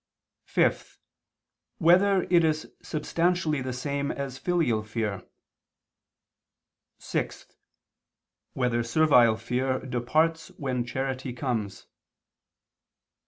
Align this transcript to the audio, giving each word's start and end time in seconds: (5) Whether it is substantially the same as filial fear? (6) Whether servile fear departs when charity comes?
(5) 0.47 0.97
Whether 1.77 2.23
it 2.31 2.43
is 2.43 2.73
substantially 2.81 3.61
the 3.61 3.71
same 3.71 4.09
as 4.11 4.39
filial 4.39 4.81
fear? 4.81 5.21
(6) 6.97 7.45
Whether 8.53 8.81
servile 8.81 9.37
fear 9.37 9.79
departs 9.85 10.47
when 10.57 10.85
charity 10.87 11.33
comes? 11.33 11.85